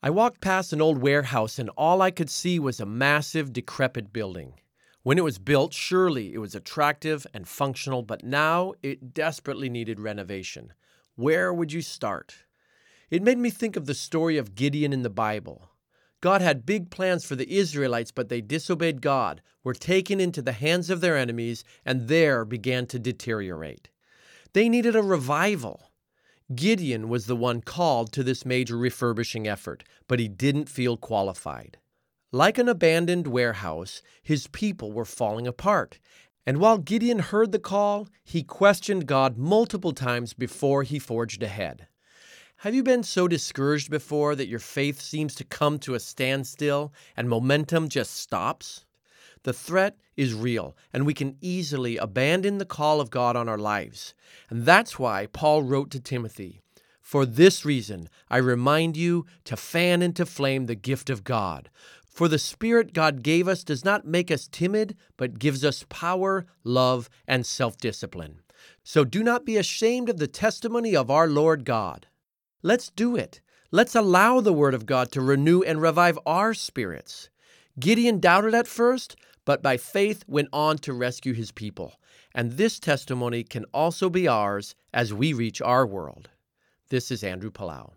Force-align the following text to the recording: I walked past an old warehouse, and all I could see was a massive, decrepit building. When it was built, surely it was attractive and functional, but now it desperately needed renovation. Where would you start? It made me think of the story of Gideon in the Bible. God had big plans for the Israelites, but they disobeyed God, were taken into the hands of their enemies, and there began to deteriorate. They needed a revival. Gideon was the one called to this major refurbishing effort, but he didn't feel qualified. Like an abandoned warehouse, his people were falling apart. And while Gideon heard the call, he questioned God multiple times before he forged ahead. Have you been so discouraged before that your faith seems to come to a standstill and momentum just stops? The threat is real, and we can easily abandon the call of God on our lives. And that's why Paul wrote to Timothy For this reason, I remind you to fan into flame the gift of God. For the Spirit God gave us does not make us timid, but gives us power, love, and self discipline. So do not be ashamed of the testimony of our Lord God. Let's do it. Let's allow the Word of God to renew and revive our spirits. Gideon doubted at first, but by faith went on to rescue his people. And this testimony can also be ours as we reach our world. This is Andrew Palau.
I 0.00 0.10
walked 0.10 0.40
past 0.40 0.72
an 0.72 0.80
old 0.80 0.98
warehouse, 0.98 1.58
and 1.58 1.70
all 1.70 2.02
I 2.02 2.12
could 2.12 2.30
see 2.30 2.60
was 2.60 2.78
a 2.78 2.86
massive, 2.86 3.52
decrepit 3.52 4.12
building. 4.12 4.54
When 5.02 5.18
it 5.18 5.24
was 5.24 5.38
built, 5.38 5.74
surely 5.74 6.34
it 6.34 6.38
was 6.38 6.54
attractive 6.54 7.26
and 7.34 7.48
functional, 7.48 8.02
but 8.02 8.22
now 8.22 8.74
it 8.80 9.12
desperately 9.12 9.68
needed 9.68 9.98
renovation. 9.98 10.72
Where 11.16 11.52
would 11.52 11.72
you 11.72 11.82
start? 11.82 12.44
It 13.10 13.24
made 13.24 13.38
me 13.38 13.50
think 13.50 13.74
of 13.74 13.86
the 13.86 13.94
story 13.94 14.36
of 14.36 14.54
Gideon 14.54 14.92
in 14.92 15.02
the 15.02 15.10
Bible. 15.10 15.68
God 16.20 16.42
had 16.42 16.64
big 16.64 16.90
plans 16.90 17.24
for 17.24 17.34
the 17.34 17.56
Israelites, 17.56 18.12
but 18.12 18.28
they 18.28 18.40
disobeyed 18.40 19.02
God, 19.02 19.42
were 19.64 19.74
taken 19.74 20.20
into 20.20 20.42
the 20.42 20.52
hands 20.52 20.90
of 20.90 21.00
their 21.00 21.16
enemies, 21.16 21.64
and 21.84 22.06
there 22.06 22.44
began 22.44 22.86
to 22.86 23.00
deteriorate. 23.00 23.88
They 24.52 24.68
needed 24.68 24.94
a 24.94 25.02
revival. 25.02 25.87
Gideon 26.54 27.10
was 27.10 27.26
the 27.26 27.36
one 27.36 27.60
called 27.60 28.10
to 28.12 28.22
this 28.22 28.46
major 28.46 28.78
refurbishing 28.78 29.46
effort, 29.46 29.84
but 30.06 30.18
he 30.18 30.28
didn't 30.28 30.70
feel 30.70 30.96
qualified. 30.96 31.76
Like 32.32 32.56
an 32.56 32.68
abandoned 32.68 33.26
warehouse, 33.26 34.00
his 34.22 34.46
people 34.46 34.90
were 34.90 35.04
falling 35.04 35.46
apart. 35.46 35.98
And 36.46 36.56
while 36.58 36.78
Gideon 36.78 37.18
heard 37.18 37.52
the 37.52 37.58
call, 37.58 38.08
he 38.24 38.42
questioned 38.42 39.06
God 39.06 39.36
multiple 39.36 39.92
times 39.92 40.32
before 40.32 40.84
he 40.84 40.98
forged 40.98 41.42
ahead. 41.42 41.86
Have 42.62 42.74
you 42.74 42.82
been 42.82 43.02
so 43.02 43.28
discouraged 43.28 43.90
before 43.90 44.34
that 44.34 44.48
your 44.48 44.58
faith 44.58 45.00
seems 45.02 45.34
to 45.36 45.44
come 45.44 45.78
to 45.80 45.94
a 45.94 46.00
standstill 46.00 46.92
and 47.16 47.28
momentum 47.28 47.90
just 47.90 48.14
stops? 48.14 48.86
The 49.42 49.52
threat 49.52 49.96
is 50.16 50.34
real, 50.34 50.76
and 50.92 51.06
we 51.06 51.14
can 51.14 51.36
easily 51.40 51.96
abandon 51.96 52.58
the 52.58 52.64
call 52.64 53.00
of 53.00 53.10
God 53.10 53.36
on 53.36 53.48
our 53.48 53.58
lives. 53.58 54.14
And 54.50 54.64
that's 54.64 54.98
why 54.98 55.26
Paul 55.26 55.62
wrote 55.62 55.90
to 55.92 56.00
Timothy 56.00 56.60
For 57.00 57.24
this 57.24 57.64
reason, 57.64 58.08
I 58.28 58.38
remind 58.38 58.96
you 58.96 59.26
to 59.44 59.56
fan 59.56 60.02
into 60.02 60.26
flame 60.26 60.66
the 60.66 60.74
gift 60.74 61.08
of 61.08 61.24
God. 61.24 61.70
For 62.04 62.26
the 62.26 62.38
Spirit 62.38 62.92
God 62.92 63.22
gave 63.22 63.46
us 63.46 63.62
does 63.62 63.84
not 63.84 64.04
make 64.04 64.30
us 64.30 64.48
timid, 64.50 64.96
but 65.16 65.38
gives 65.38 65.64
us 65.64 65.86
power, 65.88 66.46
love, 66.64 67.08
and 67.28 67.46
self 67.46 67.78
discipline. 67.78 68.40
So 68.82 69.04
do 69.04 69.22
not 69.22 69.46
be 69.46 69.56
ashamed 69.56 70.08
of 70.08 70.18
the 70.18 70.26
testimony 70.26 70.96
of 70.96 71.12
our 71.12 71.28
Lord 71.28 71.64
God. 71.64 72.08
Let's 72.62 72.90
do 72.90 73.14
it. 73.14 73.40
Let's 73.70 73.94
allow 73.94 74.40
the 74.40 74.52
Word 74.52 74.74
of 74.74 74.86
God 74.86 75.12
to 75.12 75.20
renew 75.20 75.62
and 75.62 75.80
revive 75.80 76.18
our 76.26 76.54
spirits. 76.54 77.28
Gideon 77.78 78.18
doubted 78.18 78.54
at 78.54 78.66
first, 78.66 79.16
but 79.44 79.62
by 79.62 79.76
faith 79.76 80.24
went 80.26 80.48
on 80.52 80.78
to 80.78 80.92
rescue 80.92 81.32
his 81.32 81.52
people. 81.52 82.00
And 82.34 82.52
this 82.52 82.78
testimony 82.78 83.44
can 83.44 83.64
also 83.72 84.10
be 84.10 84.26
ours 84.26 84.74
as 84.92 85.14
we 85.14 85.32
reach 85.32 85.62
our 85.62 85.86
world. 85.86 86.30
This 86.88 87.10
is 87.10 87.22
Andrew 87.22 87.50
Palau. 87.50 87.92